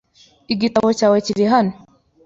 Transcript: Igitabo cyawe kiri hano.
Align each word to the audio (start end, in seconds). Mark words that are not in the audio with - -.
Igitabo 0.53 0.89
cyawe 0.97 1.17
kiri 1.25 1.45
hano. 1.53 1.73